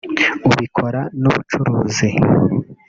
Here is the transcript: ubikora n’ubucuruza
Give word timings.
ubikora 0.47 1.01
n’ubucuruza 1.21 2.05